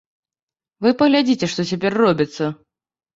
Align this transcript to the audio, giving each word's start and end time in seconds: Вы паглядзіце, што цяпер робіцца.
Вы 0.85 0.93
паглядзіце, 1.01 1.49
што 1.51 1.65
цяпер 1.73 1.91
робіцца. 2.03 2.49